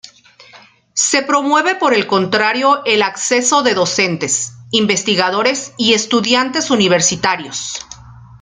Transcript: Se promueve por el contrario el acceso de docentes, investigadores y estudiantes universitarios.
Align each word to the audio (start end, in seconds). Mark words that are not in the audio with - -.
Se 0.95 1.21
promueve 1.21 1.75
por 1.75 1.93
el 1.93 2.07
contrario 2.07 2.83
el 2.85 3.03
acceso 3.03 3.61
de 3.61 3.75
docentes, 3.75 4.53
investigadores 4.71 5.73
y 5.77 5.93
estudiantes 5.93 6.71
universitarios. 6.71 7.85